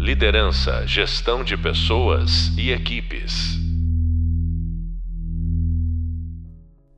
[0.00, 3.58] Liderança, gestão de pessoas e equipes.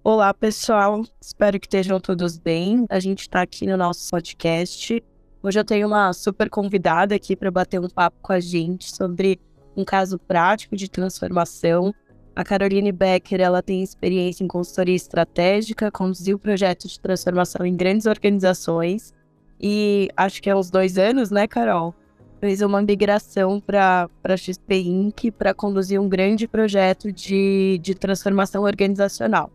[0.05, 1.03] Olá, pessoal.
[1.21, 2.87] Espero que estejam todos bem.
[2.89, 5.03] A gente está aqui no nosso podcast.
[5.43, 9.41] Hoje eu tenho uma super convidada aqui para bater um papo com a gente sobre
[9.77, 11.93] um caso prático de transformação.
[12.37, 18.07] A Caroline Becker, ela tem experiência em consultoria estratégica, conduziu projetos de transformação em grandes
[18.07, 19.13] organizações
[19.61, 21.97] e acho que há uns dois anos, né, Carol?
[22.43, 25.31] Fez uma migração para a XP Inc.
[25.31, 29.49] para conduzir um grande projeto de, de transformação organizacional.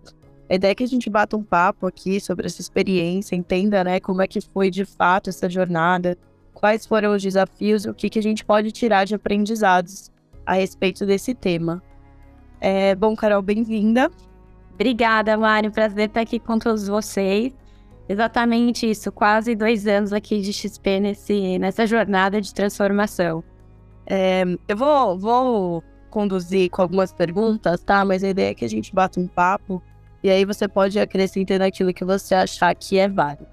[0.50, 4.00] A ideia é que a gente bata um papo aqui sobre essa experiência, entenda né,
[4.00, 6.18] como é que foi de fato essa jornada,
[6.54, 10.10] quais foram os desafios, o que, que a gente pode tirar de aprendizados
[10.46, 11.84] a respeito desse tema.
[12.62, 14.10] É, bom, Carol, bem-vinda.
[14.76, 15.74] Obrigada, Mário.
[15.74, 17.52] Prazer estar aqui com todos vocês.
[18.10, 23.44] Exatamente isso, quase dois anos aqui de XP nesse, nessa jornada de transformação.
[24.06, 28.06] É, eu vou, vou conduzir com algumas perguntas, tá?
[28.06, 29.84] Mas a ideia é que a gente bata um papo
[30.24, 33.48] e aí você pode acrescentar naquilo que você achar que é válido.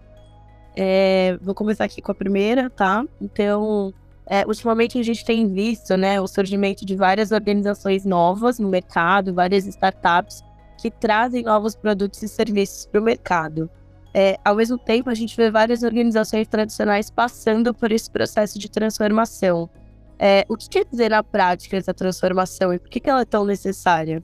[0.77, 3.05] É, vou começar aqui com a primeira, tá?
[3.21, 3.93] Então,
[4.27, 9.35] é, ultimamente a gente tem visto né, o surgimento de várias organizações novas no mercado,
[9.35, 10.43] várias startups
[10.81, 13.71] que trazem novos produtos e serviços para o mercado.
[14.17, 18.71] É, ao mesmo tempo, a gente vê várias organizações tradicionais passando por esse processo de
[18.71, 19.69] transformação.
[20.17, 23.25] É, o que quer dizer na prática essa transformação e por que, que ela é
[23.25, 24.23] tão necessária?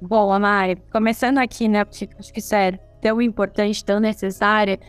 [0.00, 4.80] Bom, Amari, começando aqui, né, porque acho que isso é tão importante, tão necessária,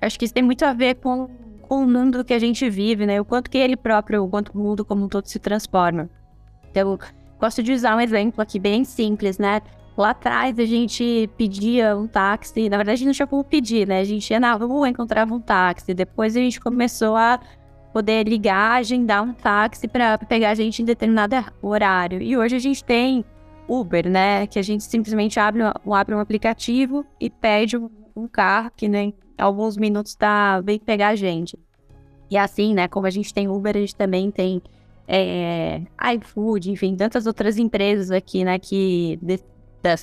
[0.00, 1.28] acho que isso tem muito a ver com,
[1.62, 4.52] com o mundo que a gente vive, né, o quanto que ele próprio, o quanto
[4.52, 6.08] o mundo como um todo se transforma.
[6.70, 6.98] Então,
[7.40, 9.60] gosto de usar um exemplo aqui bem simples, né,
[9.96, 13.86] Lá atrás a gente pedia um táxi, na verdade a gente não tinha como pedir,
[13.86, 14.00] né?
[14.00, 15.94] A gente ia na rua, encontrava um táxi.
[15.94, 17.38] Depois a gente começou a
[17.92, 22.20] poder ligar, agendar um táxi para pegar a gente em determinado horário.
[22.20, 23.24] E hoje a gente tem
[23.68, 24.48] Uber, né?
[24.48, 29.14] Que a gente simplesmente abre, abre um aplicativo e pede um carro que né, em
[29.38, 31.56] alguns minutos tá, vem pegar a gente.
[32.28, 32.88] E assim, né?
[32.88, 34.60] Como a gente tem Uber, a gente também tem
[35.06, 35.82] é,
[36.16, 38.58] iFood, enfim, tantas outras empresas aqui, né?
[38.58, 39.20] Que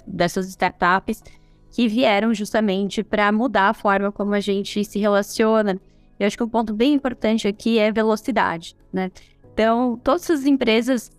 [0.06, 1.24] dessas startups
[1.72, 5.80] que vieram justamente para mudar a forma como a gente se relaciona.
[6.20, 9.12] Eu acho que um ponto bem importante aqui é velocidade, né?
[9.54, 11.12] Então, todas as empresas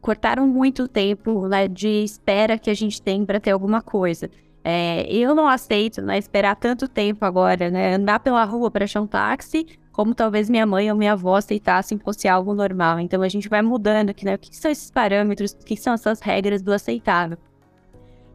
[0.00, 4.30] cortaram muito tempo né, de espera que a gente tem para ter alguma coisa.
[4.64, 7.94] É, eu não aceito né, esperar tanto tempo agora, né?
[7.94, 11.98] Andar pela rua para achar um táxi, como talvez minha mãe ou minha avó aceitassem
[11.98, 13.00] fosse algo normal.
[13.00, 14.34] Então a gente vai mudando aqui, né?
[14.34, 17.38] O que são esses parâmetros, o que são essas regras do aceitável.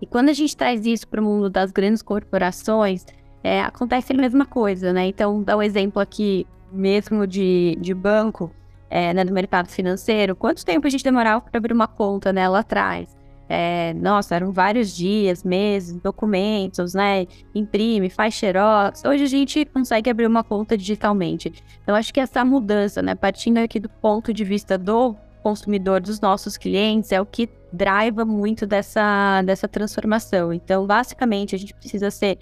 [0.01, 3.05] E quando a gente traz isso para o mundo das grandes corporações,
[3.43, 5.07] é, acontece a mesma coisa, né?
[5.07, 8.51] Então, dá um exemplo aqui mesmo de, de banco,
[8.89, 10.35] é, né, no mercado financeiro.
[10.35, 13.15] Quanto tempo a gente demorava para abrir uma conta né, lá atrás?
[13.47, 17.27] É, nossa, eram vários dias, meses, documentos, né?
[17.53, 19.03] Imprime, faz xerox.
[19.05, 21.53] Hoje a gente consegue abrir uma conta digitalmente.
[21.83, 23.13] Então, acho que essa mudança, né?
[23.13, 28.25] Partindo aqui do ponto de vista do consumidor, dos nossos clientes, é o que driva
[28.25, 30.51] muito dessa, dessa transformação.
[30.53, 32.39] Então, basicamente, a gente precisa ser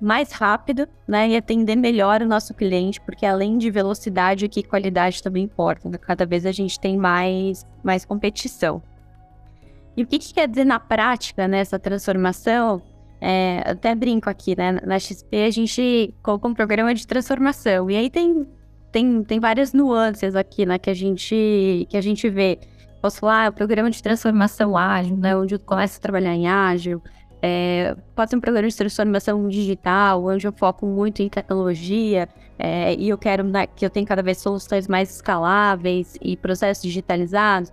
[0.00, 5.22] mais rápido, né, e atender melhor o nosso cliente, porque além de velocidade, aqui qualidade
[5.22, 5.88] também importa.
[5.88, 5.96] Né?
[5.98, 8.82] Cada vez a gente tem mais, mais competição.
[9.96, 12.82] E o que, que quer dizer na prática nessa transformação?
[13.20, 14.72] É, até brinco aqui, né?
[14.84, 17.90] Na XP a gente colocou um programa de transformação.
[17.90, 18.46] E aí tem,
[18.90, 20.78] tem, tem várias nuances aqui, né?
[20.78, 22.58] Que a gente, que a gente vê
[23.04, 26.48] posso falar, é o programa de transformação ágil, né, onde eu começo a trabalhar em
[26.48, 27.02] ágil.
[27.42, 32.26] É, pode ser um programa de transformação digital, onde eu foco muito em tecnologia
[32.58, 36.82] é, e eu quero né, que eu tenha cada vez soluções mais escaláveis e processos
[36.82, 37.70] digitalizados.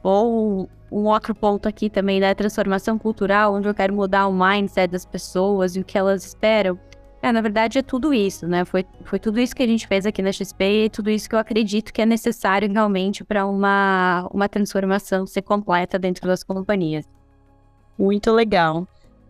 [0.00, 4.92] Ou um outro ponto aqui também, né, transformação cultural, onde eu quero mudar o mindset
[4.92, 6.78] das pessoas e o que elas esperam.
[7.26, 8.64] É, na verdade é tudo isso, né?
[8.64, 11.34] Foi, foi tudo isso que a gente fez aqui na XP e tudo isso que
[11.34, 17.04] eu acredito que é necessário realmente para uma, uma transformação ser completa dentro das companhias.
[17.98, 18.86] Muito legal.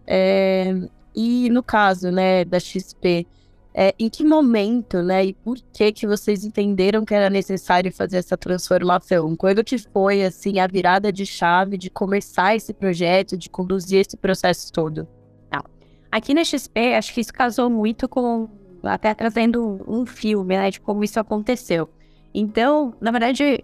[0.06, 0.74] É,
[1.14, 3.26] e no caso, né, da XP,
[3.72, 8.18] é, em que momento, né, e por que que vocês entenderam que era necessário fazer
[8.18, 9.34] essa transformação?
[9.34, 14.18] Quando que foi, assim, a virada de chave de começar esse projeto, de conduzir esse
[14.18, 15.08] processo todo?
[16.16, 18.48] Aqui na XP, acho que isso casou muito com
[18.82, 21.90] até trazendo um filme, né, de como isso aconteceu.
[22.32, 23.62] Então, na verdade,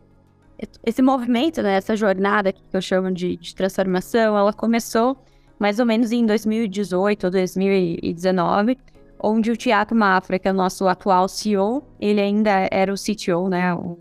[0.85, 5.17] esse movimento, né, essa jornada que eu chamo de, de transformação, ela começou
[5.59, 8.77] mais ou menos em 2018 ou 2019,
[9.19, 13.49] onde o Tiago Mafra, que é o nosso atual CEO, ele ainda era o CTO,
[13.49, 13.97] né, o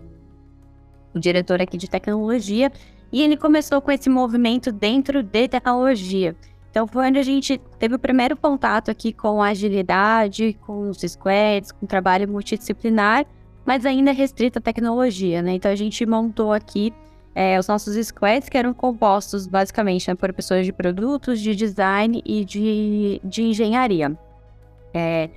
[1.13, 2.69] o diretor aqui de tecnologia,
[3.13, 6.35] e ele começou com esse movimento dentro de tecnologia.
[6.71, 11.01] Então foi onde a gente teve o primeiro contato aqui com a agilidade, com os
[11.01, 13.25] squads, com o trabalho multidisciplinar,
[13.65, 15.53] mas ainda restrito à tecnologia, né?
[15.53, 16.93] Então a gente montou aqui
[17.35, 22.21] é, os nossos squads, que eram compostos basicamente né, por pessoas de produtos, de design
[22.25, 24.17] e de, de engenharia.
[24.93, 25.29] É,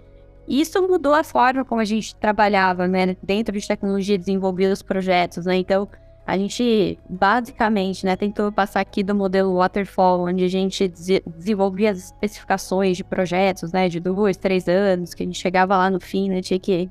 [0.47, 3.17] isso mudou a forma como a gente trabalhava, né?
[3.23, 5.57] Dentro de tecnologia, desenvolvia os projetos, né?
[5.57, 5.89] Então,
[6.27, 12.07] a gente basicamente né, tentou passar aqui do modelo waterfall, onde a gente desenvolvia as
[12.07, 16.31] especificações de projetos né, de dois, três anos, que a gente chegava lá no fim,
[16.31, 16.91] né, tinha que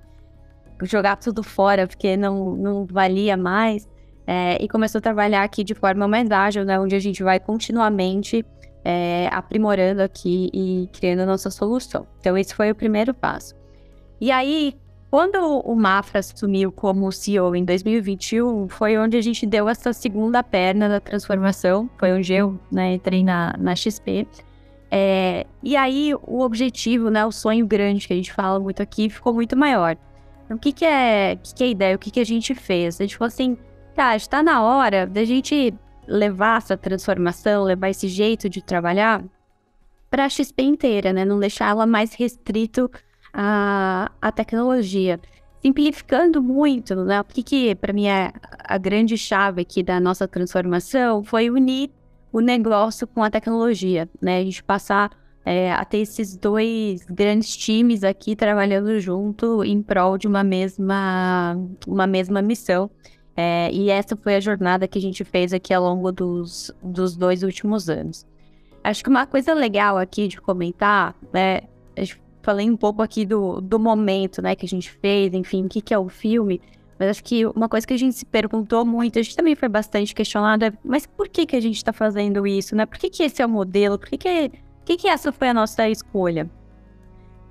[0.83, 3.88] jogar tudo fora porque não, não valia mais.
[4.25, 7.39] É, e começou a trabalhar aqui de forma mais ágil, né, onde a gente vai
[7.39, 8.45] continuamente
[8.86, 12.06] é, aprimorando aqui e criando a nossa solução.
[12.19, 13.56] Então, esse foi o primeiro passo.
[14.21, 14.75] E aí,
[15.13, 20.42] quando o Mafra assumiu como CEO em 2021, foi onde a gente deu essa segunda
[20.42, 24.27] perna da transformação, foi onde eu né, entrei na, na XP.
[24.89, 29.07] É, e aí o objetivo, né, o sonho grande que a gente fala muito aqui,
[29.07, 29.95] ficou muito maior.
[30.45, 31.95] Então, o que, que, é, que, que é a ideia?
[31.95, 33.00] O que, que a gente fez?
[33.00, 33.56] A gente falou assim,
[33.94, 35.75] tá, está na hora da gente
[36.07, 39.24] levar essa transformação, levar esse jeito de trabalhar
[40.10, 41.24] para a XP inteira, né?
[41.24, 42.89] Não deixar ela mais restrito
[43.33, 45.19] a, a tecnologia.
[45.62, 47.21] Simplificando muito, né?
[47.21, 51.89] O que, que para mim é a grande chave aqui da nossa transformação foi unir
[52.33, 54.39] o negócio com a tecnologia, né?
[54.39, 55.12] A gente passar
[55.45, 61.57] é, a ter esses dois grandes times aqui trabalhando junto em prol de uma mesma,
[61.88, 62.89] uma mesma missão.
[63.36, 67.15] É, e essa foi a jornada que a gente fez aqui ao longo dos, dos
[67.15, 68.25] dois últimos anos.
[68.83, 71.62] Acho que uma coisa legal aqui de comentar, né?
[72.44, 75.81] Falei um pouco aqui do, do momento, né, que a gente fez, enfim, o que,
[75.81, 76.62] que é o filme.
[77.00, 79.68] Mas acho que uma coisa que a gente se perguntou muito, a gente também foi
[79.68, 82.86] bastante questionado, é, mas por que, que a gente está fazendo isso, né?
[82.86, 83.98] Por que, que esse é o modelo?
[83.98, 84.51] Por que, que,
[84.86, 86.50] que, que essa foi a nossa escolha?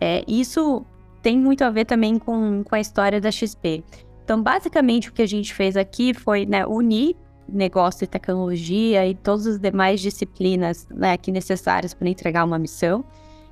[0.01, 0.85] É, isso
[1.23, 3.83] tem muito a ver também com, com a história da XP.
[4.25, 7.17] Então, basicamente, o que a gente fez aqui foi né, unir
[7.49, 13.05] negócio e tecnologia e todas as demais disciplinas né, aqui necessárias para entregar uma missão.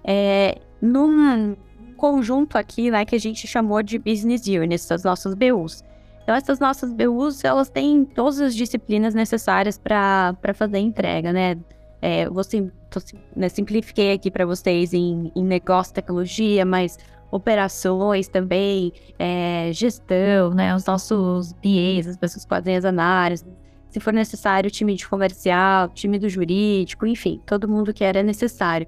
[0.04, 1.56] É, num
[1.96, 5.84] conjunto aqui, né, que a gente chamou de Business Units, as nossas BUs.
[6.22, 11.58] Então, essas nossas BUs, elas têm todas as disciplinas necessárias para fazer entrega, né?
[12.02, 13.00] É, tô,
[13.36, 16.98] né, simplifiquei aqui para vocês em, em negócio, tecnologia, mas
[17.30, 20.74] operações também, é, gestão, né?
[20.74, 23.46] Os nossos BAs, as pessoas que fazem as análises,
[23.90, 28.86] se for necessário, time de comercial, time do jurídico, enfim, todo mundo que era necessário.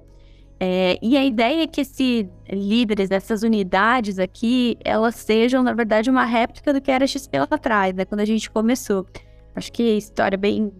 [0.65, 6.09] É, e a ideia é que esses líderes dessas unidades aqui, elas sejam, na verdade,
[6.09, 8.05] uma réplica do que era XP lá atrás, né?
[8.05, 9.05] Quando a gente começou.
[9.53, 10.71] Acho que a história bem,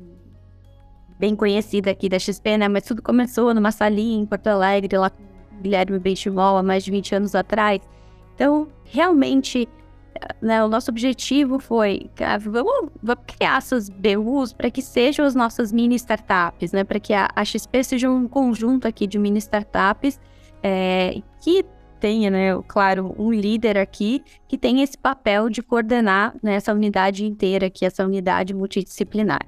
[1.20, 2.70] bem conhecida aqui da XP, né?
[2.70, 5.22] Mas tudo começou numa salinha em Porto Alegre, lá com
[5.62, 7.82] Guilherme Benchimol, há mais de 20 anos atrás.
[8.36, 9.68] Então, realmente,
[10.42, 12.10] né, o nosso objetivo foi,
[12.42, 17.14] vamos, vamos criar essas BUs para que sejam as nossas mini startups, né, para que
[17.14, 20.20] a, a, XP seja um conjunto aqui de mini startups
[20.62, 21.66] é, que
[22.00, 27.26] tenha, né, claro, um líder aqui que tenha esse papel de coordenar né, essa unidade
[27.26, 29.42] inteira aqui, essa unidade multidisciplinar.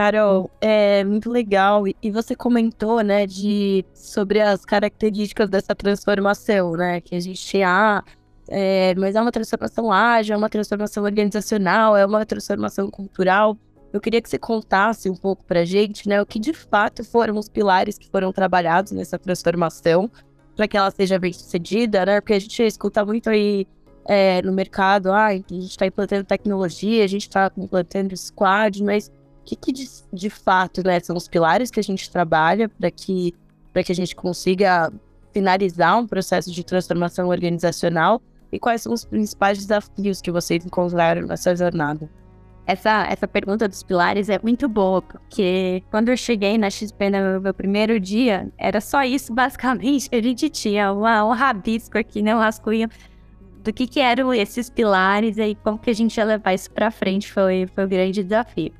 [0.00, 1.84] Carol, é muito legal.
[1.86, 8.02] E você comentou, né, de sobre as características dessa transformação, né, que a gente ah,
[8.50, 13.56] é, mas é uma transformação ágil, é uma transformação organizacional, é uma transformação cultural.
[13.92, 17.04] Eu queria que você contasse um pouco para a gente, né, o que de fato
[17.04, 20.10] foram os pilares que foram trabalhados nessa transformação
[20.56, 22.20] para que ela seja bem sucedida, né?
[22.20, 23.66] Porque a gente escuta muito aí
[24.04, 29.08] é, no mercado, ah, a gente está implantando tecnologia, a gente está implantando squad, mas
[29.08, 32.90] o que, que de, de, fato né, são os pilares que a gente trabalha para
[32.90, 33.32] que,
[33.72, 34.92] que a gente consiga
[35.32, 38.20] finalizar um processo de transformação organizacional
[38.52, 42.08] e quais são os principais desafios que vocês encontraram nessa jornada?
[42.66, 47.40] Essa, essa pergunta dos pilares é muito boa, porque quando eu cheguei na XP no
[47.40, 52.34] meu primeiro dia, era só isso basicamente a gente tinha, uma, um rabisco aqui, né,
[52.34, 52.88] um rascunho
[53.62, 56.90] do que, que eram esses pilares e como que a gente ia levar isso para
[56.90, 58.72] frente foi, foi o grande desafio.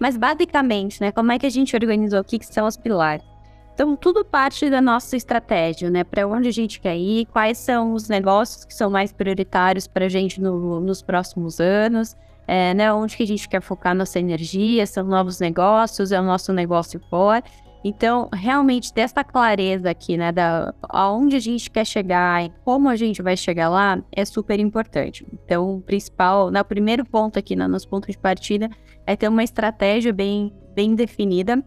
[0.00, 3.33] Mas basicamente, né, como é que a gente organizou o que, que são os pilares?
[3.74, 6.04] Então, tudo parte da nossa estratégia, né?
[6.04, 10.04] Para onde a gente quer ir, quais são os negócios que são mais prioritários para
[10.04, 12.16] a gente no, nos próximos anos,
[12.46, 12.92] é, né?
[12.92, 17.00] Onde que a gente quer focar nossa energia, são novos negócios, é o nosso negócio
[17.10, 17.42] core.
[17.82, 22.96] Então, realmente, dessa clareza aqui, né, da aonde a gente quer chegar e como a
[22.96, 25.26] gente vai chegar lá, é super importante.
[25.30, 28.70] Então, o principal, né, o primeiro ponto aqui, né, nos pontos de partida,
[29.06, 31.62] é ter uma estratégia bem, bem definida,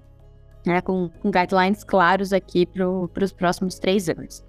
[0.66, 4.44] né, com, com guidelines claros aqui para os próximos três anos.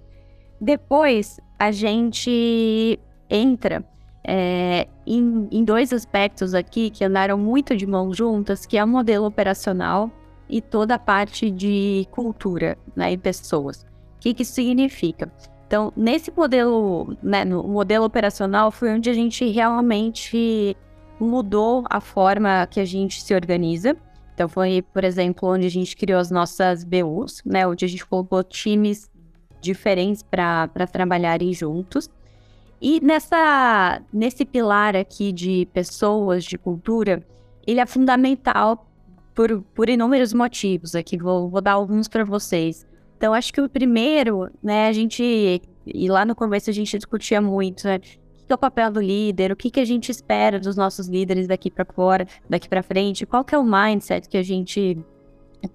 [0.59, 2.99] Depois, a gente
[3.29, 3.83] entra
[4.23, 8.87] é, em, em, dois aspectos aqui que andaram muito de mãos juntas, que é o
[8.87, 10.11] modelo operacional
[10.49, 13.83] e toda a parte de cultura né, e pessoas.
[14.17, 15.31] O que, que isso significa?
[15.65, 20.75] Então, nesse modelo, né, no modelo operacional, foi onde a gente realmente
[21.19, 23.95] mudou a forma que a gente se organiza.
[24.39, 28.05] Então, foi, por exemplo, onde a gente criou as nossas BUs, né, onde a gente
[28.05, 29.11] colocou times
[29.59, 32.09] diferentes para trabalharem juntos.
[32.81, 37.21] E nessa, nesse pilar aqui de pessoas, de cultura,
[37.67, 38.89] ele é fundamental
[39.35, 40.95] por, por inúmeros motivos.
[40.95, 42.87] Aqui vou, vou dar alguns para vocês.
[43.17, 47.41] Então, acho que o primeiro, né, a gente, e lá no começo a gente discutia
[47.41, 47.99] muito, né,
[48.49, 51.45] que é o papel do líder, o que, que a gente espera dos nossos líderes
[51.45, 54.97] daqui para fora, daqui para frente, qual que é o mindset que a gente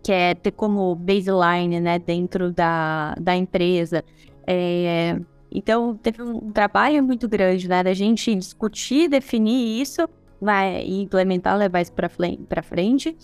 [0.02, 4.02] quer ter como baseline, né, dentro da, da empresa.
[4.44, 5.20] É,
[5.52, 10.08] então, teve um trabalho muito grande, né, da gente discutir, definir isso,
[10.40, 13.16] vai implementar, levar isso para frente.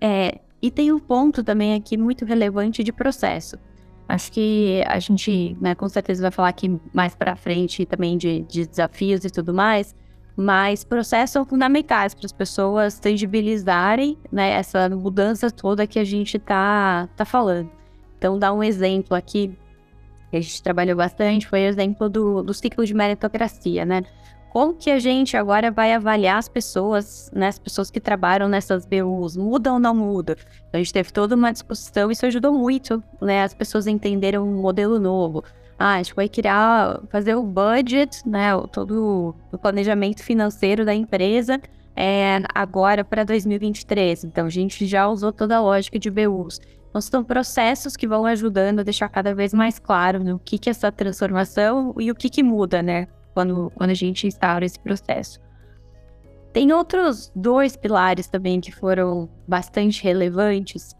[0.00, 3.56] É, e tem um ponto também aqui muito relevante de processo.
[4.12, 8.42] Acho que a gente, né, com certeza vai falar aqui mais para frente também de,
[8.42, 9.96] de desafios e tudo mais,
[10.36, 16.36] mas processos são fundamentais para as pessoas tangibilizarem né, essa mudança toda que a gente
[16.36, 17.70] está tá falando.
[18.18, 19.56] Então, dar um exemplo aqui
[20.30, 24.02] que a gente trabalhou bastante foi o exemplo do, do ciclo de meritocracia, né?
[24.52, 28.84] Como que a gente agora vai avaliar as pessoas, né, as pessoas que trabalham nessas
[28.84, 30.36] BUs, muda ou não muda?
[30.68, 34.60] Então, a gente teve toda uma discussão, isso ajudou muito, né, as pessoas entenderam um
[34.60, 35.42] modelo novo.
[35.78, 41.58] Ah, a gente vai criar, fazer o budget, né, todo o planejamento financeiro da empresa
[41.96, 44.24] é, agora para 2023.
[44.24, 46.60] Então, a gente já usou toda a lógica de BUs.
[46.90, 50.58] Então, são processos que vão ajudando a deixar cada vez mais claro né, o que,
[50.58, 53.08] que é essa transformação e o que, que muda, né?
[53.34, 55.40] Quando, quando a gente instaura esse processo.
[56.52, 60.94] Tem outros dois pilares também que foram bastante relevantes,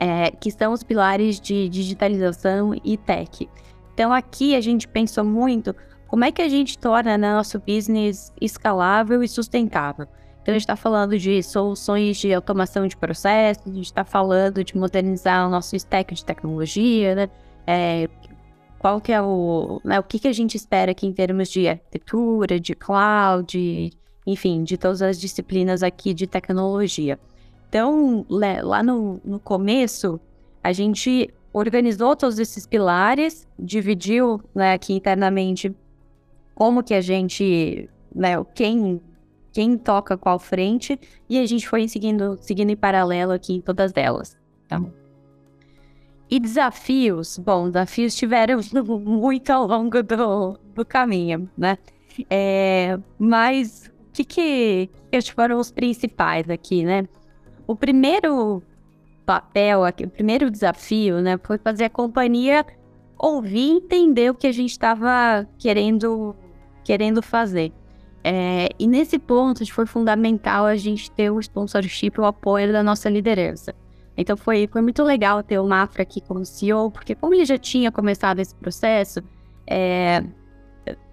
[0.00, 3.48] é, que são os pilares de digitalização e tech.
[3.94, 5.74] Então, aqui a gente pensou muito
[6.08, 10.06] como é que a gente torna nosso business escalável e sustentável.
[10.42, 14.62] Então, a gente está falando de soluções de automação de processos, a gente está falando
[14.62, 17.28] de modernizar o nosso stack de tecnologia, né?
[17.66, 18.08] É,
[18.78, 21.68] qual que é o, né, o que, que a gente espera aqui em termos de
[21.68, 23.90] arquitetura, de cloud,
[24.26, 27.18] enfim, de todas as disciplinas aqui de tecnologia.
[27.68, 30.20] Então, lá no, no começo,
[30.62, 35.74] a gente organizou todos esses pilares, dividiu né, aqui internamente
[36.54, 39.00] como que a gente, né, quem
[39.56, 43.90] quem toca qual frente, e a gente foi seguindo, seguindo em paralelo aqui em todas
[43.96, 44.36] elas.
[44.68, 44.82] Tá?
[46.28, 48.60] E desafios, bom, desafios tiveram
[49.04, 51.78] muito ao longo do, do caminho, né?
[52.28, 54.90] É, mas o que, que,
[55.34, 57.06] foram os principais aqui, né?
[57.66, 58.62] O primeiro
[59.24, 62.64] papel, aqui, o primeiro desafio, né, foi fazer a companhia
[63.18, 66.34] ouvir e entender o que a gente estava querendo,
[66.84, 67.72] querendo fazer.
[68.22, 73.08] É, e nesse ponto foi fundamental a gente ter o sponsorship, o apoio da nossa
[73.08, 73.74] liderança.
[74.16, 77.58] Então foi, foi muito legal ter o Mafra aqui como CEO, porque como ele já
[77.58, 79.22] tinha começado esse processo,
[79.66, 80.24] é,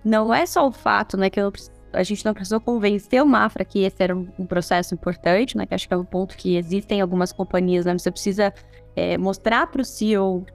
[0.03, 1.51] não é só o fato né, que eu,
[1.91, 5.65] a gente não precisou convencer o Mafra que esse era um, um, processo importante, né,
[5.65, 8.53] que acho que é um ponto que existem algumas companhias, né, você precisa
[8.95, 10.45] é, mostrar para o CEO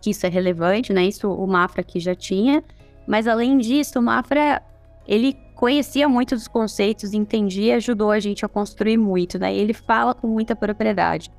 [0.00, 2.64] que isso é relevante, né, isso o Mafra aqui já tinha,
[3.06, 4.62] mas além disso, o Mafra
[5.06, 9.54] ele conhecia muito dos conceitos, entendia ajudou a gente a construir muito, né?
[9.54, 11.30] Ele fala com muita propriedade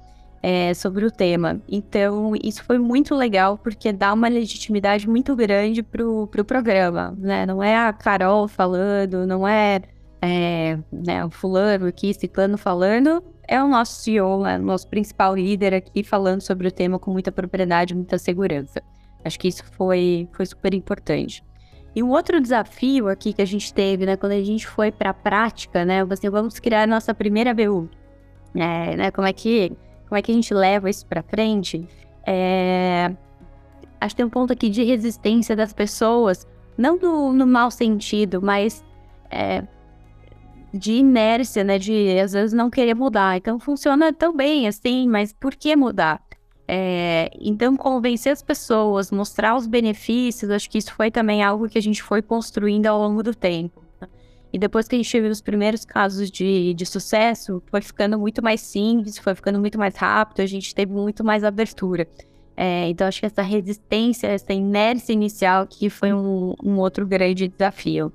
[0.42, 1.62] é, sobre o tema.
[1.70, 7.46] Então, isso foi muito legal, porque dá uma legitimidade muito grande pro, pro programa, né?
[7.46, 9.82] Não é a Carol falando, não é,
[10.22, 15.36] é né, o fulano aqui, ciclano falando, é o nosso CEO, né, o nosso principal
[15.36, 18.82] líder aqui falando sobre o tema com muita propriedade, muita segurança.
[19.24, 21.44] Acho que isso foi, foi super importante.
[21.94, 25.10] E um outro desafio aqui que a gente teve, né, quando a gente foi para
[25.10, 27.90] a prática, né, assim, vamos criar a nossa primeira BU,
[28.56, 29.74] é, né, como é que
[30.12, 31.88] como é que a gente leva isso para frente?
[32.28, 33.16] É,
[34.02, 36.46] acho que tem um ponto aqui de resistência das pessoas,
[36.78, 38.84] não do, no mau sentido, mas
[39.30, 39.64] é,
[40.74, 43.38] de inércia, né, de às vezes não querer mudar.
[43.38, 46.22] Então funciona tão bem assim, mas por que mudar?
[46.68, 51.78] É, então, convencer as pessoas, mostrar os benefícios, acho que isso foi também algo que
[51.78, 53.82] a gente foi construindo ao longo do tempo.
[54.54, 58.44] E depois que a gente viu os primeiros casos de, de sucesso, foi ficando muito
[58.44, 62.08] mais simples, foi ficando muito mais rápido, a gente teve muito mais abertura.
[62.56, 67.48] É, então, acho que essa resistência, essa inércia inicial que foi um, um outro grande
[67.48, 68.12] desafio.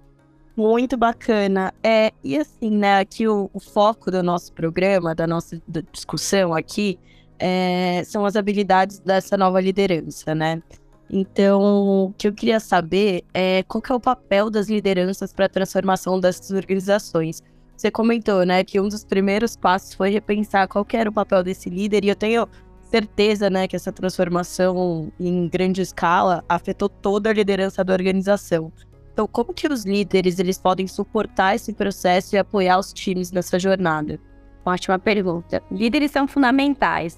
[0.56, 1.72] Muito bacana.
[1.82, 5.60] É, e assim, né, aqui o, o foco do nosso programa, da nossa
[5.92, 6.98] discussão aqui,
[7.38, 10.62] é, são as habilidades dessa nova liderança, né?
[11.08, 15.48] Então, o que eu queria saber é qual é o papel das lideranças para a
[15.48, 17.42] transformação dessas organizações.
[17.76, 21.68] Você comentou, né, que um dos primeiros passos foi repensar qual era o papel desse
[21.68, 22.48] líder, e eu tenho
[22.90, 28.72] certeza, né, que essa transformação em grande escala afetou toda a liderança da organização.
[29.12, 33.58] Então, como que os líderes eles podem suportar esse processo e apoiar os times nessa
[33.58, 34.18] jornada?
[34.64, 35.62] Ótima pergunta.
[35.70, 37.16] Líderes são fundamentais.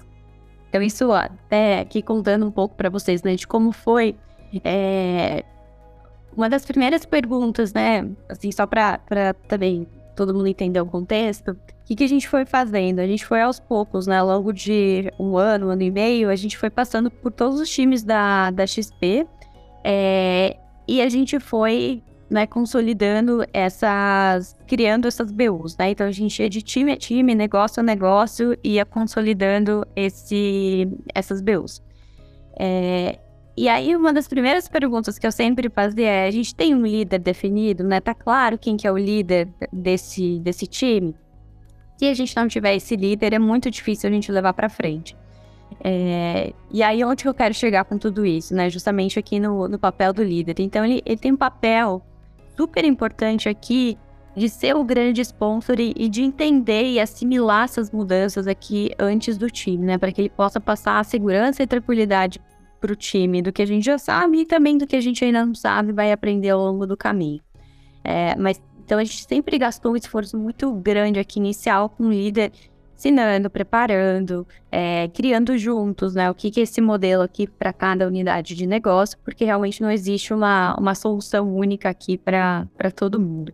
[0.69, 4.15] Então, isso até aqui contando um pouco para vocês, né, de como foi.
[4.63, 5.43] É,
[6.35, 8.99] uma das primeiras perguntas, né, assim, só para
[9.47, 12.99] também todo mundo entender o contexto, o que, que a gente foi fazendo?
[12.99, 16.29] A gente foi aos poucos, né, ao longo de um ano, um ano e meio,
[16.29, 19.25] a gente foi passando por todos os times da, da XP
[19.83, 20.57] é,
[20.87, 25.91] e a gente foi né, consolidando essas, criando essas BUs, né?
[25.91, 31.41] Então a gente ia de time a time, negócio a negócio, ia consolidando esse, essas
[31.41, 31.81] BUs.
[32.57, 33.17] É,
[33.57, 36.85] e aí uma das primeiras perguntas que eu sempre fazia é: a gente tem um
[36.85, 37.99] líder definido, né?
[37.99, 41.15] Tá claro quem que é o líder desse, desse time?
[41.97, 45.17] Se a gente não tiver esse líder, é muito difícil a gente levar para frente.
[45.83, 48.69] É, e aí, onde eu quero chegar com tudo isso, né?
[48.69, 50.55] Justamente aqui no, no papel do líder.
[50.59, 52.01] Então, ele, ele tem um papel
[52.59, 53.97] super importante aqui
[54.35, 59.49] de ser o grande sponsor e, de entender e assimilar essas mudanças aqui antes do
[59.49, 59.97] time, né?
[59.97, 62.37] Para que ele possa passar a segurança e tranquilidade
[62.81, 65.23] para o time do que a gente já sabe e também do que a gente
[65.23, 67.41] ainda não sabe vai aprender ao longo do caminho.
[68.03, 72.11] É, mas então a gente sempre gastou um esforço muito grande aqui inicial com o
[72.11, 72.51] líder
[72.99, 76.29] ensinando, preparando, é, criando juntos, né?
[76.29, 79.89] O que, que é esse modelo aqui para cada unidade de negócio, porque realmente não
[79.89, 83.53] existe uma, uma solução única aqui para todo mundo.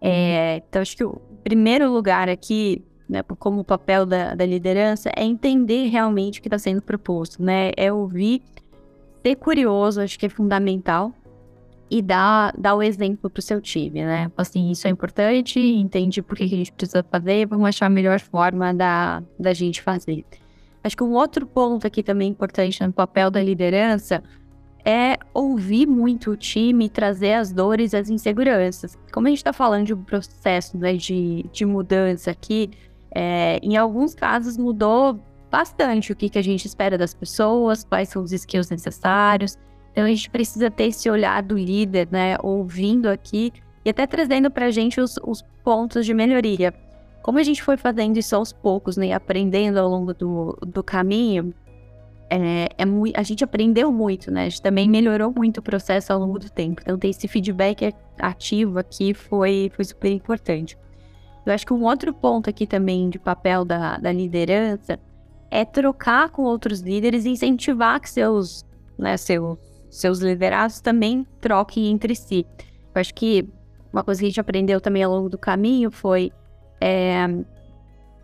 [0.00, 5.24] É, então, acho que o primeiro lugar aqui, né, como papel da, da liderança, é
[5.24, 7.72] entender realmente o que está sendo proposto, né?
[7.76, 8.40] É ouvir,
[9.20, 11.12] ser curioso, acho que é fundamental,
[11.90, 14.30] e dar, dar o exemplo para o seu time, né?
[14.36, 18.18] Assim, isso é importante, entende por que, a gente precisa fazer, vamos achar a melhor
[18.20, 20.24] forma da, da gente fazer.
[20.82, 24.22] Acho que um outro ponto aqui também importante no papel da liderança
[24.84, 28.96] é ouvir muito o time, trazer as dores as inseguranças.
[29.12, 32.70] Como a gente está falando de um processo né, de, de mudança aqui,
[33.12, 35.20] é, em alguns casos mudou
[35.50, 39.58] bastante o que, que a gente espera das pessoas, quais são os skills necessários.
[39.96, 42.36] Então a gente precisa ter esse olhar do líder, né?
[42.42, 43.50] Ouvindo aqui
[43.82, 46.74] e até trazendo para a gente os, os, pontos de melhoria.
[47.22, 49.14] Como a gente foi fazendo isso aos poucos, né?
[49.14, 51.54] Aprendendo ao longo do, do caminho,
[52.28, 54.42] é, é a gente aprendeu muito, né?
[54.42, 56.82] A gente também melhorou muito o processo ao longo do tempo.
[56.82, 60.76] Então, ter esse feedback ativo aqui foi, foi super importante.
[61.46, 65.00] Eu acho que um outro ponto aqui também de papel da, da liderança
[65.50, 68.62] é trocar com outros líderes e incentivar que seus,
[68.98, 72.46] né, seus seus liderados também troquem entre si.
[72.94, 73.48] Eu acho que
[73.92, 76.32] uma coisa que a gente aprendeu também ao longo do caminho foi
[76.80, 77.26] é,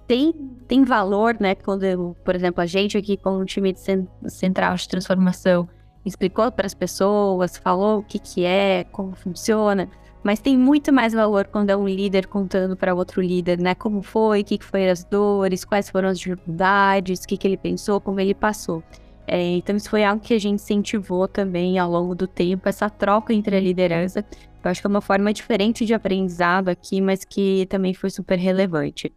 [0.07, 0.33] tem,
[0.69, 1.55] tem valor, né?
[1.55, 3.81] Quando, por exemplo, a gente aqui com o time de
[4.29, 5.69] central de transformação
[6.05, 9.89] explicou para as pessoas, falou o que, que é, como funciona,
[10.23, 13.75] mas tem muito mais valor quando é um líder contando para outro líder, né?
[13.75, 17.47] Como foi, o que, que foram as dores, quais foram as dificuldades, o que, que
[17.47, 18.83] ele pensou, como ele passou.
[19.27, 22.91] É, então, isso foi algo que a gente incentivou também ao longo do tempo, essa
[22.91, 24.25] troca entre a liderança.
[24.65, 28.39] Eu acho que é uma forma diferente de aprendizado aqui, mas que também foi super
[28.39, 29.13] relevante.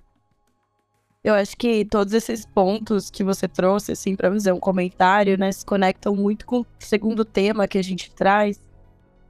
[1.23, 5.51] Eu acho que todos esses pontos que você trouxe, assim, para fazer um comentário, né,
[5.51, 8.61] se conectam muito com o segundo tema que a gente traz,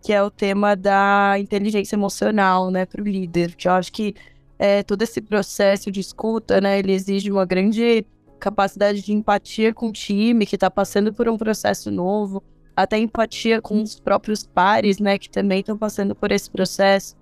[0.03, 3.55] que é o tema da inteligência emocional, né, para o líder.
[3.55, 4.13] Que eu acho que
[4.59, 8.05] é, todo esse processo de escuta, né, ele exige uma grande
[8.39, 12.43] capacidade de empatia com o time que está passando por um processo novo,
[12.75, 17.15] até empatia com os próprios pares, né, que também estão passando por esse processo.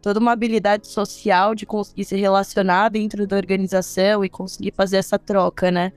[0.00, 5.18] Toda uma habilidade social de conseguir se relacionar dentro da organização e conseguir fazer essa
[5.18, 5.92] troca, né?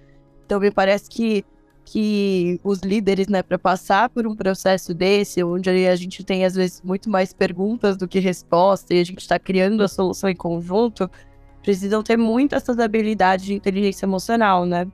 [0.45, 1.45] Então me parece que
[1.85, 6.55] que os líderes, né, para passar por um processo desse, onde a gente tem às
[6.55, 10.35] vezes muito mais perguntas do que respostas e a gente está criando a solução em
[10.35, 11.09] conjunto,
[11.63, 14.85] precisam ter muito essas habilidades de inteligência emocional, né?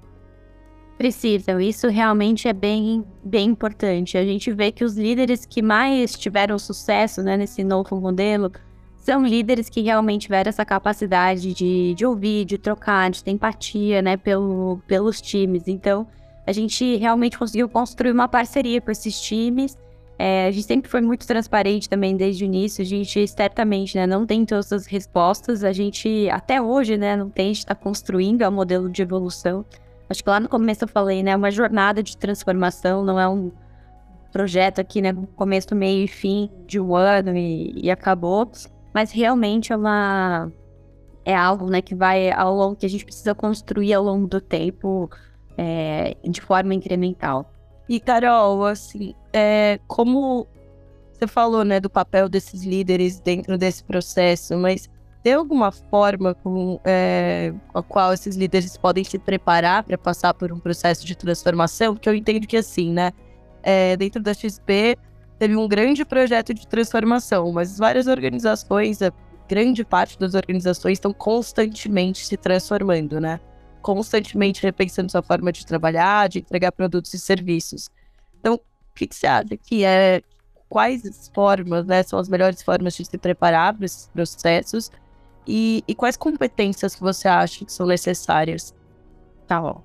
[0.97, 4.17] Precisam, isso realmente é bem, bem importante.
[4.17, 8.51] A gente vê que os líderes que mais tiveram sucesso né, nesse novo modelo
[8.97, 14.01] são líderes que realmente tiveram essa capacidade de, de ouvir, de trocar, de ter empatia
[14.01, 15.67] né, pelo, pelos times.
[15.67, 16.05] Então,
[16.45, 19.77] a gente realmente conseguiu construir uma parceria com esses times.
[20.21, 22.82] É, a gente sempre foi muito transparente também desde o início.
[22.82, 25.63] A gente certamente né, não tem todas as respostas.
[25.63, 29.65] A gente, até hoje, né, não tem, está construindo o modelo de evolução.
[30.10, 33.49] Acho que lá no começo eu falei, né, uma jornada de transformação, não é um
[34.29, 38.51] projeto aqui, né, começo, meio e fim de um ano e, e acabou.
[38.93, 40.51] Mas realmente é uma
[41.23, 44.41] é algo, né, que vai ao longo que a gente precisa construir ao longo do
[44.41, 45.10] tempo
[45.58, 47.53] é, de forma incremental.
[47.89, 50.47] E, Carol, assim, é, como
[51.12, 54.88] você falou, né, do papel desses líderes dentro desse processo, mas
[55.23, 60.52] tem alguma forma com é, a qual esses líderes podem se preparar para passar por
[60.52, 61.95] um processo de transformação?
[61.95, 63.12] Porque eu entendo que, assim, né,
[63.63, 64.95] é, dentro da XP
[65.39, 69.12] teve um grande projeto de transformação, mas várias organizações, a
[69.47, 73.39] grande parte das organizações estão constantemente se transformando, né?
[73.82, 77.89] Constantemente repensando sua forma de trabalhar, de entregar produtos e serviços.
[78.39, 78.60] Então, o
[78.96, 80.22] que, você acha que é
[80.68, 84.92] quais formas, né, são as melhores formas de se preparar para esses processos
[85.48, 88.76] e, e, quais competências que você acha que são necessárias?
[89.48, 89.82] Tá bom.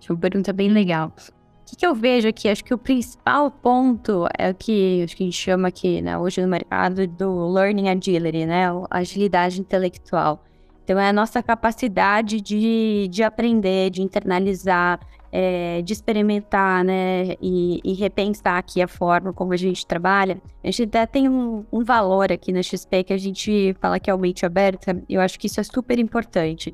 [0.00, 1.12] Acho uma pergunta bem legal.
[1.16, 2.48] O que, que, eu vejo aqui?
[2.48, 6.18] Acho que o principal ponto é o que, acho que a gente chama aqui, né,
[6.18, 10.42] hoje no mercado do learning agility, né, agilidade intelectual.
[10.84, 15.00] Então, é a nossa capacidade de, de aprender, de internalizar,
[15.32, 20.40] é, de experimentar, né, e, e, repensar aqui a forma como a gente trabalha.
[20.62, 24.08] A gente até tem um, um, valor aqui na XP que a gente fala que
[24.08, 26.72] é o mente aberta, eu acho que isso é super importante,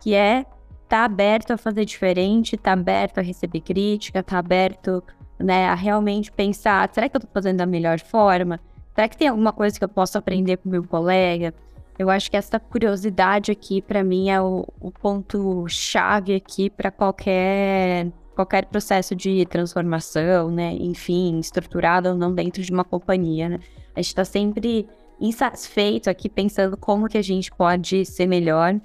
[0.00, 0.44] que é
[0.88, 5.04] tá aberto a fazer diferente, tá aberto a receber crítica, tá aberto,
[5.38, 8.58] né, a realmente pensar, será que eu estou fazendo da melhor forma?
[8.92, 11.54] Será que tem alguma coisa que eu posso aprender com meu colega?
[12.00, 18.10] Eu acho que essa curiosidade aqui, para mim, é o, o ponto-chave aqui para qualquer,
[18.34, 20.72] qualquer processo de transformação, né?
[20.80, 23.58] Enfim, estruturado ou não dentro de uma companhia, né?
[23.94, 24.88] A gente está sempre
[25.20, 28.80] insatisfeito aqui pensando como que a gente pode ser melhor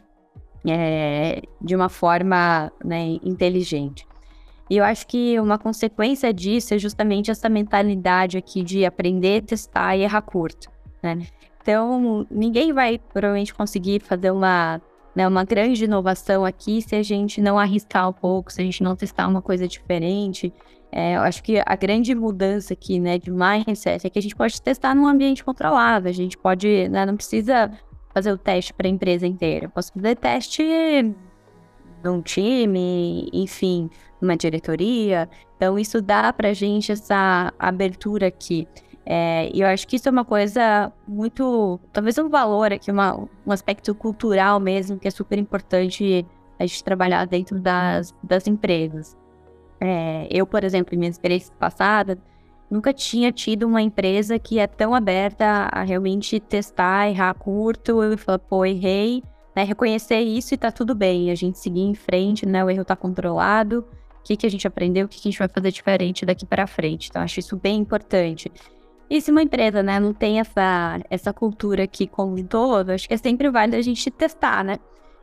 [0.68, 4.06] é, de uma forma né, inteligente.
[4.70, 9.96] E eu acho que uma consequência disso é justamente essa mentalidade aqui de aprender, testar
[9.96, 10.70] e errar curto.
[11.02, 11.26] Né?
[11.66, 14.80] Então, ninguém vai provavelmente conseguir fazer uma,
[15.16, 18.84] né, uma grande inovação aqui se a gente não arriscar um pouco, se a gente
[18.84, 20.54] não testar uma coisa diferente.
[20.92, 24.36] É, eu acho que a grande mudança aqui, né, de mindset é que a gente
[24.36, 26.08] pode testar num ambiente controlado.
[26.08, 27.72] A gente pode, né, não precisa
[28.14, 29.66] fazer o teste para a empresa inteira.
[29.66, 30.64] Eu posso fazer teste
[32.04, 33.90] num time, enfim,
[34.22, 35.28] numa diretoria.
[35.58, 38.68] Então, isso dá para a gente essa abertura aqui.
[39.06, 41.80] É, e eu acho que isso é uma coisa muito.
[41.94, 43.16] Talvez um valor aqui, uma,
[43.46, 46.26] um aspecto cultural mesmo, que é super importante
[46.58, 49.16] a gente trabalhar dentro das, das empresas.
[49.80, 52.18] É, eu, por exemplo, em minha experiência passada,
[52.70, 58.18] nunca tinha tido uma empresa que é tão aberta a realmente testar, errar curto e
[58.18, 59.22] falar, pô, errei,
[59.56, 62.84] né, reconhecer isso e tá tudo bem, a gente seguir em frente, né, o erro
[62.84, 63.86] tá controlado,
[64.20, 66.46] o que, que a gente aprendeu, o que, que a gente vai fazer diferente daqui
[66.46, 67.10] para frente.
[67.10, 68.52] Então, acho isso bem importante.
[69.10, 73.14] E se uma empresa, né, não tem essa, essa cultura aqui como todo, acho que
[73.14, 74.78] é sempre válido a gente testar, né?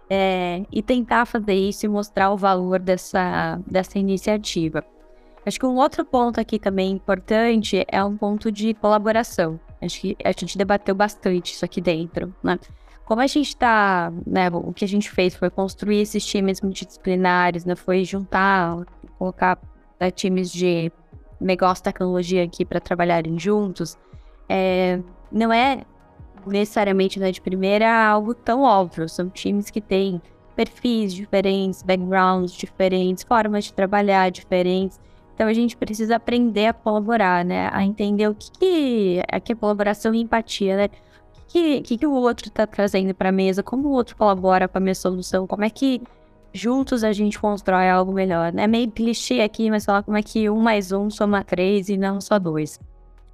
[0.09, 4.85] É, e tentar fazer isso e mostrar o valor dessa, dessa iniciativa.
[5.45, 9.59] Acho que um outro ponto aqui também importante é um ponto de colaboração.
[9.81, 12.59] Acho que a gente debateu bastante isso aqui dentro, né?
[13.05, 17.65] Como a gente está, né, o que a gente fez foi construir esses times multidisciplinares,
[17.65, 18.87] né, foi juntar,
[19.19, 19.59] colocar
[20.01, 20.93] né, times de
[21.43, 23.99] negócio tecnologia aqui para trabalharem juntos,
[24.49, 25.01] é,
[25.31, 25.85] não é
[26.47, 29.09] necessariamente né, de primeira algo tão óbvio.
[29.09, 30.21] São times que têm
[30.55, 35.01] perfis diferentes, backgrounds diferentes, formas de trabalhar diferentes.
[35.35, 37.69] Então a gente precisa aprender a colaborar, né?
[37.73, 40.85] A entender o que, que é que é colaboração e empatia, né?
[40.87, 44.69] O que, que, que o outro está trazendo para a mesa, como o outro colabora
[44.69, 46.03] com a minha solução, como é que
[46.53, 48.53] juntos a gente constrói algo melhor.
[48.57, 51.97] É meio clichê aqui, mas falar como é que um mais um soma três e
[51.97, 52.79] não só dois.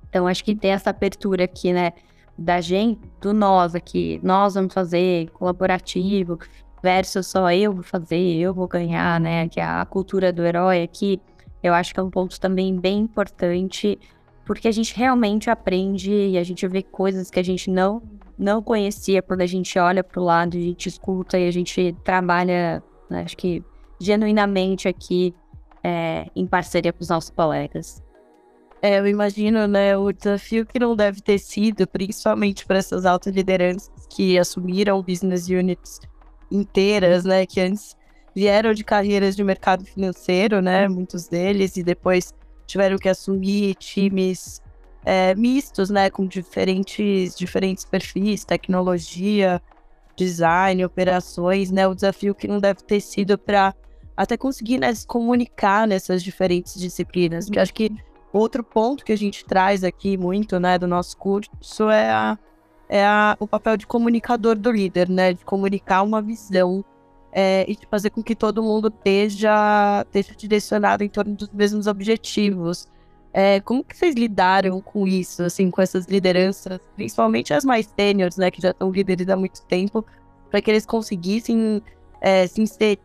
[0.09, 1.92] Então, acho que tem essa abertura aqui, né,
[2.37, 4.20] da gente, do nós aqui.
[4.22, 6.38] Nós vamos fazer colaborativo
[6.83, 10.83] versus só eu vou fazer, eu vou ganhar, né, que é a cultura do herói
[10.83, 11.20] aqui.
[11.62, 13.98] Eu acho que é um ponto também bem importante,
[14.46, 18.02] porque a gente realmente aprende e a gente vê coisas que a gente não
[18.38, 21.94] não conhecia quando a gente olha para o lado, a gente escuta e a gente
[22.04, 23.23] trabalha né?
[23.23, 23.62] Acho que
[24.01, 25.35] genuinamente aqui
[25.83, 28.03] é, em parceria com os nossos colegas.
[28.81, 33.35] É, eu imagino, né, o desafio que não deve ter sido, principalmente para essas altas
[33.35, 35.99] lideranças que assumiram business units
[36.51, 37.97] inteiras, né, que antes
[38.35, 42.33] vieram de carreiras de mercado financeiro, né, muitos deles, e depois
[42.66, 44.62] tiveram que assumir times
[45.05, 49.61] é, mistos, né, com diferentes, diferentes perfis, tecnologia,
[50.18, 53.74] design, operações, né, o desafio que não deve ter sido para
[54.16, 57.90] até conseguir né, se comunicar nessas diferentes disciplinas, porque acho que
[58.33, 62.38] Outro ponto que a gente traz aqui muito, né, do nosso curso é, a,
[62.88, 66.85] é a, o papel de comunicador do líder, né, de comunicar uma visão
[67.33, 71.87] é, e de fazer com que todo mundo esteja, esteja direcionado em torno dos mesmos
[71.87, 72.87] objetivos.
[73.33, 78.37] É, como que vocês lidaram com isso, assim, com essas lideranças, principalmente as mais sêniores,
[78.37, 80.05] né, que já estão líderes há muito tempo,
[80.51, 81.83] para que eles conseguissem
[82.21, 82.99] é, se inserir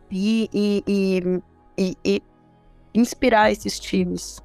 [0.52, 1.40] e, e,
[1.76, 2.22] e, e
[2.94, 4.42] inspirar esses times?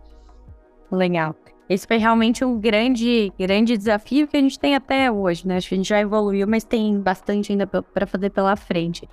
[0.91, 1.35] Legal.
[1.69, 5.57] Esse foi realmente um grande, grande desafio que a gente tem até hoje, né?
[5.57, 9.07] Acho que a gente já evoluiu, mas tem bastante ainda para fazer pela frente.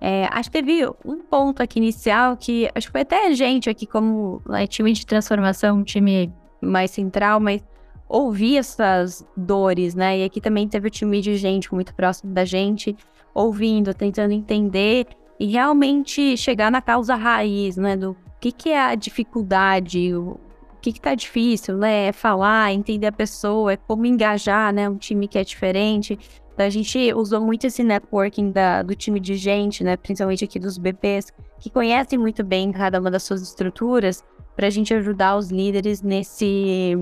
[0.00, 3.68] É, acho que teve um ponto aqui inicial que acho que foi até a gente
[3.68, 7.62] aqui, como né, time de transformação, um time mais central, mas
[8.08, 10.18] ouvir essas dores, né?
[10.18, 12.96] E aqui também teve o time de gente muito próximo da gente,
[13.34, 15.06] ouvindo, tentando entender
[15.38, 17.96] e realmente chegar na causa raiz, né?
[17.96, 20.40] Do que, que é a dificuldade, o
[20.80, 22.06] que, que tá difícil, né?
[22.06, 24.88] É falar, entender a pessoa, é como engajar, né?
[24.88, 26.18] Um time que é diferente.
[26.56, 29.96] A gente usou muito esse networking da, do time de gente, né?
[29.96, 34.22] Principalmente aqui dos BPs, que conhecem muito bem cada uma das suas estruturas,
[34.54, 36.94] para a gente ajudar os líderes nesse.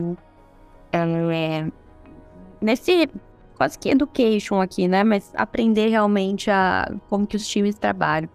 [0.92, 1.66] É,
[2.61, 3.08] nesse
[3.56, 5.02] quase que education aqui, né?
[5.02, 8.30] Mas aprender realmente a como que os times trabalham.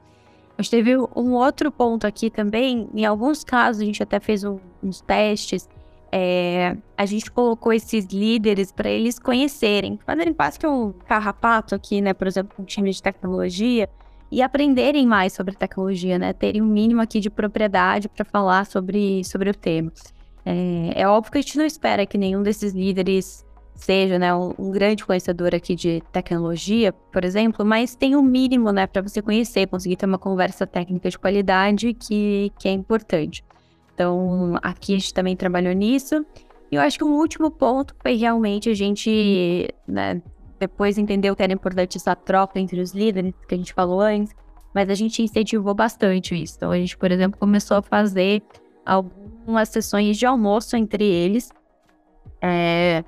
[0.57, 2.89] Mas teve um outro ponto aqui também.
[2.93, 5.67] Em alguns casos, a gente até fez um, uns testes.
[6.15, 12.01] É, a gente colocou esses líderes para eles conhecerem, fazerem quase que um carrapato aqui,
[12.01, 12.13] né?
[12.13, 13.89] Por exemplo, um time de tecnologia
[14.31, 16.31] e aprenderem mais sobre tecnologia, né?
[16.31, 19.91] Terem um mínimo aqui de propriedade para falar sobre, sobre o tema.
[20.45, 24.53] É, é óbvio que a gente não espera que nenhum desses líderes seja né, um,
[24.59, 29.01] um, grande conhecedor aqui de tecnologia, por exemplo, mas tem o um mínimo né, para
[29.01, 33.43] você conhecer, conseguir ter uma conversa técnica de qualidade que, que é importante.
[33.93, 36.25] Então, aqui a gente também trabalhou nisso.
[36.71, 40.21] E eu acho que um último ponto foi realmente a gente, né,
[40.59, 44.33] depois entendeu que era importante essa troca entre os líderes, que a gente falou antes,
[44.73, 46.55] mas a gente incentivou bastante isso.
[46.57, 48.41] Então, a gente, por exemplo, começou a fazer
[48.85, 51.51] algumas sessões de almoço entre eles,
[52.41, 53.03] é,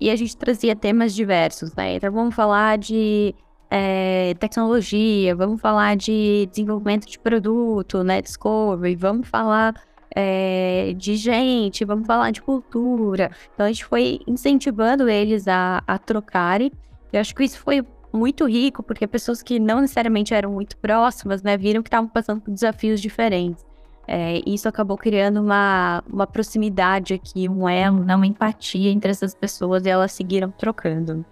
[0.00, 1.94] e a gente trazia temas diversos, né?
[1.94, 3.34] Então vamos falar de
[3.70, 8.22] é, tecnologia, vamos falar de desenvolvimento de produto, né?
[8.22, 9.74] Discovery, vamos falar
[10.14, 13.30] é, de gente, vamos falar de cultura.
[13.54, 16.70] Então a gente foi incentivando eles a, a trocarem.
[17.12, 21.42] Eu acho que isso foi muito rico, porque pessoas que não necessariamente eram muito próximas,
[21.42, 23.64] né, viram que estavam passando por desafios diferentes.
[24.06, 29.34] É, isso acabou criando uma, uma proximidade aqui, um elo, né, uma empatia entre essas
[29.34, 31.24] pessoas e elas seguiram trocando.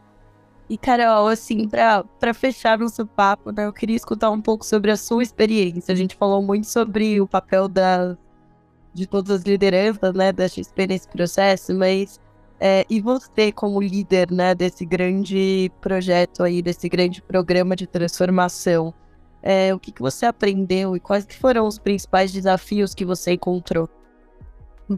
[0.70, 4.96] E, Carol, assim, para fechar nosso papo, né, eu queria escutar um pouco sobre a
[4.96, 5.92] sua experiência.
[5.92, 8.16] A gente falou muito sobre o papel da,
[8.98, 12.20] de todas as lideranças, né, da XP nesse processo, mas
[12.60, 18.92] é, e você como líder, né, desse grande projeto aí, desse grande programa de transformação,
[19.42, 23.88] é, o que, que você aprendeu e quais foram os principais desafios que você encontrou?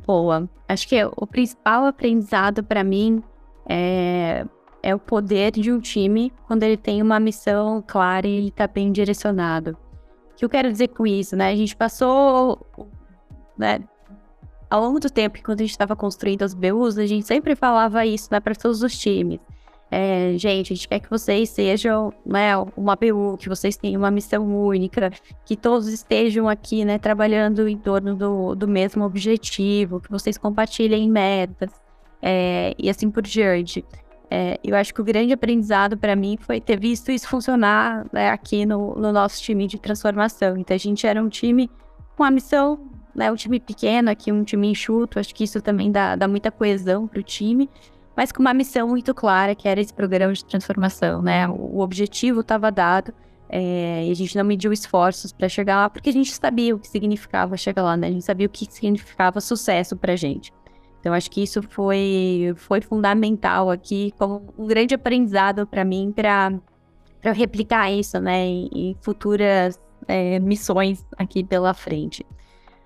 [0.06, 0.48] Boa.
[0.68, 3.22] Acho que o principal aprendizado para mim
[3.68, 4.46] é,
[4.82, 8.66] é o poder de um time quando ele tem uma missão clara e ele está
[8.66, 9.76] bem direcionado.
[10.32, 11.50] O que eu quero dizer com isso, né?
[11.50, 12.66] A gente passou,
[13.60, 13.80] né,
[14.70, 18.06] ao longo do tempo, quando a gente estava construindo as BUs, a gente sempre falava
[18.06, 19.40] isso, né, para todos os times.
[19.92, 24.10] É, gente, a gente quer que vocês sejam né, uma BU, que vocês tenham uma
[24.10, 25.10] missão única,
[25.44, 31.10] que todos estejam aqui né, trabalhando em torno do, do mesmo objetivo, que vocês compartilhem
[31.10, 31.72] metas
[32.22, 33.84] é, e assim por diante.
[34.30, 38.30] É, eu acho que o grande aprendizado para mim foi ter visto isso funcionar né,
[38.30, 40.56] aqui no, no, nosso time de transformação.
[40.56, 41.68] Então, a gente era um time
[42.16, 42.78] com a missão,
[43.20, 45.18] né, um time pequeno aqui, um time enxuto.
[45.18, 47.68] Acho que isso também dá, dá muita coesão para o time
[48.16, 51.48] mas com uma missão muito clara, que era esse programa de transformação, né?
[51.48, 53.14] O objetivo estava dado
[53.48, 56.78] é, e a gente não mediu esforços para chegar lá, porque a gente sabia o
[56.78, 58.08] que significava chegar lá, né?
[58.08, 60.52] A gente sabia o que significava sucesso para gente.
[61.00, 66.52] Então, acho que isso foi, foi fundamental aqui, como um grande aprendizado para mim, para
[67.32, 72.22] replicar isso, né, em, em futuras é, missões aqui pela frente.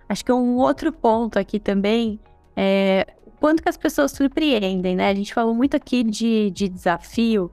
[0.09, 2.21] Acho que um outro ponto aqui também
[2.57, 3.07] é
[3.41, 5.11] quanto que as pessoas surpreendem, né?
[5.11, 7.51] A gente falou muito aqui de, de desafio,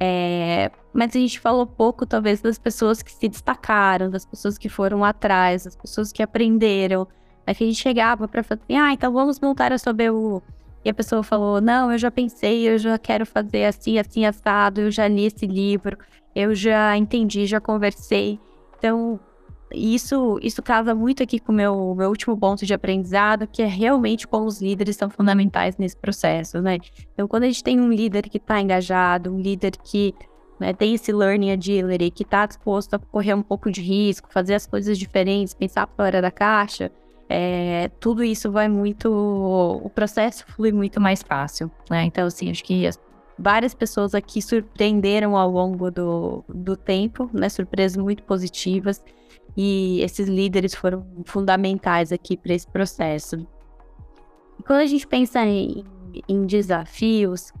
[0.00, 4.68] é, mas a gente falou pouco, talvez, das pessoas que se destacaram, das pessoas que
[4.68, 7.06] foram atrás, das pessoas que aprenderam.
[7.46, 10.42] Aí que a gente chegava para falar assim, ah, então vamos montar a sua BU.
[10.84, 14.80] E a pessoa falou, não, eu já pensei, eu já quero fazer assim, assim, assado,
[14.80, 15.98] eu já li esse livro,
[16.34, 18.40] eu já entendi, já conversei.
[18.78, 19.20] Então,
[19.72, 23.66] isso, isso casa muito aqui com o meu, meu último ponto de aprendizado, que é
[23.66, 26.78] realmente como os líderes são fundamentais nesse processo, né?
[27.12, 30.14] Então, quando a gente tem um líder que está engajado, um líder que
[30.58, 34.54] né, tem esse learning agility, que está disposto a correr um pouco de risco, fazer
[34.54, 36.90] as coisas diferentes, pensar fora da caixa,
[37.28, 39.10] é, tudo isso vai muito.
[39.10, 42.04] O processo flui muito mais fácil, né?
[42.04, 43.00] Então, assim, acho que as,
[43.38, 47.48] várias pessoas aqui surpreenderam ao longo do, do tempo, né?
[47.48, 49.02] Surpresas muito positivas.
[49.56, 53.36] E esses líderes foram fundamentais aqui para esse processo.
[54.58, 55.84] E quando a gente pensa em,
[56.28, 57.52] em desafios,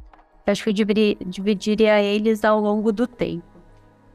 [0.46, 0.74] acho que eu
[1.26, 3.44] dividiria, eles ao longo do tempo.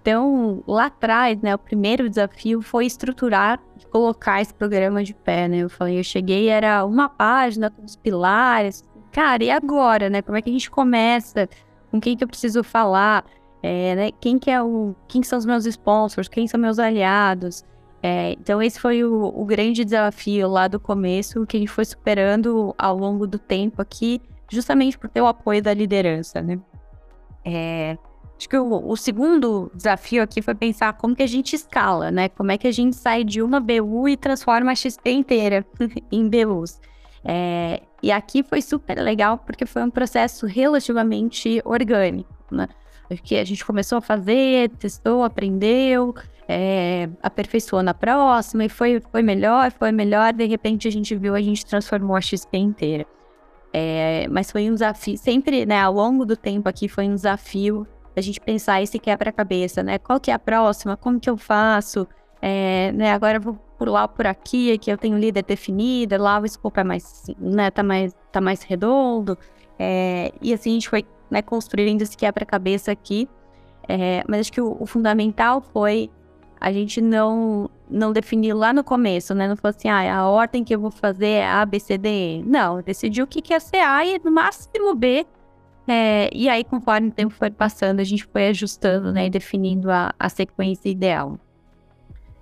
[0.01, 5.47] Então, lá atrás, né, o primeiro desafio foi estruturar e colocar esse programa de pé,
[5.47, 5.57] né?
[5.57, 8.83] Eu falei, eu cheguei, era uma página com os pilares.
[9.11, 10.23] Cara, e agora, né?
[10.23, 11.47] Como é que a gente começa?
[11.91, 13.25] Com quem que eu preciso falar?
[13.61, 14.11] É, né?
[14.19, 14.95] Quem que é o...
[15.07, 16.27] Quem são os meus sponsors?
[16.27, 17.63] Quem são meus aliados?
[18.03, 21.85] É, então, esse foi o, o grande desafio lá do começo, que a gente foi
[21.85, 26.59] superando ao longo do tempo aqui, justamente por ter o apoio da liderança, né?
[27.45, 27.97] É,
[28.37, 32.27] acho que o, o, segundo desafio aqui foi pensar como que a gente escala, né?
[32.29, 35.65] Como é que a gente sai de uma BU e transforma a XP inteira
[36.11, 36.79] em BUs.
[37.23, 42.67] É, e aqui foi super legal porque foi um processo relativamente orgânico, né?
[43.15, 46.15] Porque a gente começou a fazer, testou, aprendeu,
[46.47, 50.33] é, aperfeiçoou na próxima e foi, foi melhor, foi melhor.
[50.33, 53.05] De repente a gente viu, a gente transformou a XP inteira.
[53.73, 57.87] É, mas foi um desafio, sempre, né, ao longo do tempo aqui foi um desafio
[58.13, 59.97] a gente pensar esse quebra-cabeça, né?
[59.97, 60.97] Qual que é a próxima?
[60.97, 62.05] Como que eu faço?
[62.41, 66.45] É, né, agora eu vou lá por aqui, que eu tenho líder definida, lá o
[66.45, 69.37] escopo é mais, né, tá mais, tá mais redondo.
[69.79, 73.27] É, e assim a gente foi né, construindo esse quebra-cabeça aqui.
[73.87, 76.11] É, mas acho que o, o fundamental foi
[76.59, 79.47] a gente não não definir lá no começo, né?
[79.47, 82.09] Não falou assim, ah, a ordem que eu vou fazer é A, B, C, D,
[82.09, 82.43] E.
[82.43, 85.25] Não, decidiu o que quer ser A e no máximo B.
[85.87, 89.25] É, e aí, conforme o tempo foi passando, a gente foi ajustando, né?
[89.25, 91.37] E definindo a, a sequência ideal.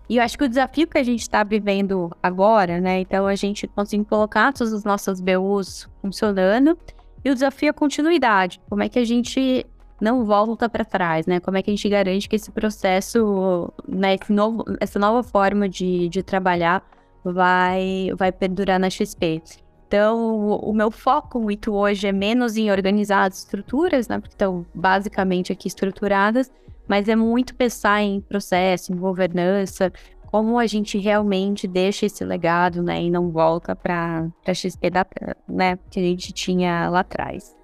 [0.08, 3.00] E eu acho que o desafio que a gente está vivendo agora, né?
[3.00, 6.78] Então, a gente conseguiu colocar todas as nossas BUs funcionando.
[7.24, 8.62] E o desafio é a continuidade.
[8.70, 9.66] Como é que a gente
[10.00, 11.40] não volta para trás, né?
[11.40, 15.68] Como é que a gente garante que esse processo, né, esse novo, essa nova forma
[15.68, 16.84] de, de trabalhar
[17.24, 19.42] vai, vai perdurar na XP.
[19.88, 24.20] Então, o, meu foco muito hoje é menos em organizar as estruturas, né?
[24.20, 26.52] Porque estão basicamente aqui estruturadas,
[26.88, 29.92] mas é muito pensar em processo, em governança,
[30.32, 33.02] como a gente realmente deixa esse legado, né?
[33.02, 35.06] E não volta para a XP da,
[35.48, 37.58] né, que a gente tinha lá atrás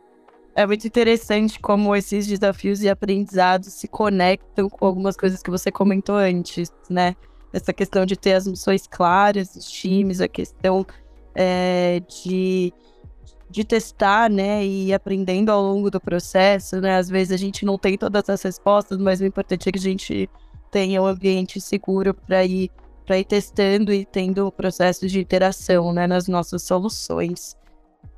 [0.55, 5.69] é muito interessante como esses desafios e aprendizados se conectam com algumas coisas que você
[5.69, 7.13] comentou antes, né?
[7.51, 10.85] Essa questão de ter as missões claras dos times, a questão
[11.35, 12.73] é, de,
[13.49, 14.65] de testar, né?
[14.65, 16.95] E aprendendo ao longo do processo, né?
[16.95, 19.81] Às vezes a gente não tem todas as respostas, mas o importante é que a
[19.81, 20.29] gente
[20.75, 22.69] tenha um ambiente seguro para ir
[23.05, 27.55] para ir testando e tendo processos de interação, né, nas nossas soluções.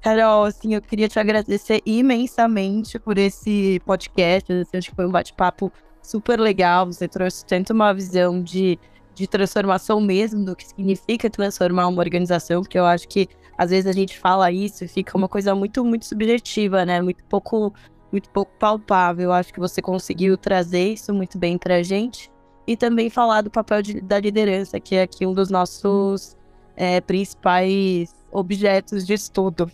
[0.01, 4.51] Carol, assim, eu queria te agradecer imensamente por esse podcast.
[4.51, 6.87] Assim, acho que foi um bate-papo super legal.
[6.87, 8.79] Você trouxe tanto uma visão de,
[9.13, 13.87] de transformação mesmo, do que significa transformar uma organização, porque eu acho que às vezes
[13.87, 17.01] a gente fala isso e fica uma coisa muito, muito subjetiva, né?
[17.01, 17.73] Muito pouco,
[18.11, 19.25] muito pouco palpável.
[19.25, 22.31] Eu acho que você conseguiu trazer isso muito bem pra gente.
[22.67, 26.35] E também falar do papel de, da liderança, que é aqui um dos nossos
[26.75, 29.71] é, principais objetos de estudo.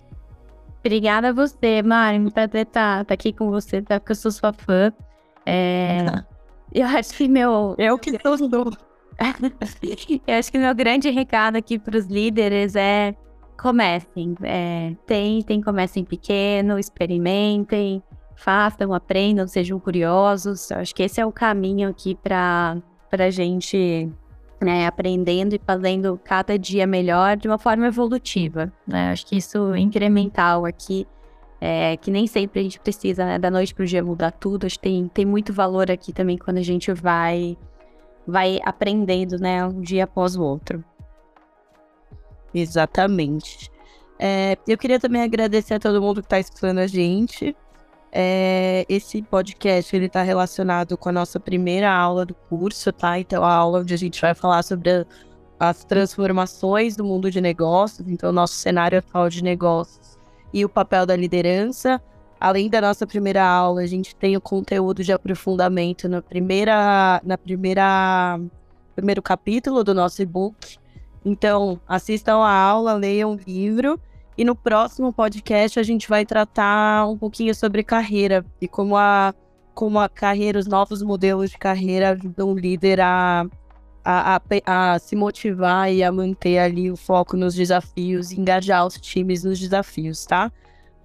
[0.79, 2.19] Obrigada a você, Mari.
[2.19, 3.99] Muito prazer estar tá, tá aqui com você, tá?
[3.99, 4.93] Porque eu sou sua fã.
[5.45, 6.05] É...
[6.73, 7.75] Eu acho que meu.
[7.77, 8.37] Eu que sou.
[10.27, 13.15] eu acho que meu grande recado aqui para os líderes é
[13.61, 14.35] comecem.
[14.41, 18.01] É, tentem, comecem pequeno, experimentem,
[18.35, 20.71] façam, aprendam, sejam curiosos.
[20.71, 22.81] Eu acho que esse é o caminho aqui para
[23.11, 24.11] a gente
[24.63, 29.11] né, aprendendo e fazendo cada dia melhor de uma forma evolutiva, né?
[29.11, 31.05] Acho que isso é incremental aqui,
[31.59, 34.65] é, que nem sempre a gente precisa, né, da noite para o dia mudar tudo.
[34.65, 37.57] Acho que tem, tem muito valor aqui também quando a gente vai,
[38.25, 40.83] vai aprendendo, né, um dia após o outro.
[42.53, 43.71] Exatamente.
[44.17, 47.55] É, eu queria também agradecer a todo mundo que está escutando a gente.
[48.15, 53.17] É, esse podcast ele está relacionado com a nossa primeira aula do curso, tá?
[53.17, 55.05] Então, a aula onde a gente vai falar sobre a,
[55.59, 60.19] as transformações do mundo de negócios, então, o nosso cenário atual de negócios
[60.53, 61.99] e o papel da liderança.
[62.39, 67.37] Além da nossa primeira aula, a gente tem o conteúdo de aprofundamento na primeira, na
[67.37, 68.39] primeira,
[68.95, 70.77] primeiro capítulo do nosso e-book.
[71.25, 73.99] Então, assistam a aula, leiam o livro.
[74.37, 79.33] E no próximo podcast a gente vai tratar um pouquinho sobre carreira e como a,
[79.73, 83.45] como a carreira, os novos modelos de carreira ajudam o líder a,
[84.03, 88.85] a, a, a se motivar e a manter ali o foco nos desafios e engajar
[88.85, 90.51] os times nos desafios, tá?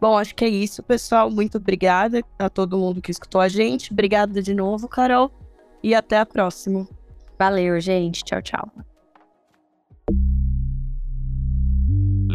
[0.00, 1.30] Bom, acho que é isso, pessoal.
[1.30, 3.92] Muito obrigada a todo mundo que escutou a gente.
[3.92, 5.30] Obrigada de novo, Carol.
[5.82, 6.86] E até a próxima.
[7.38, 8.24] Valeu, gente.
[8.24, 8.87] Tchau, tchau.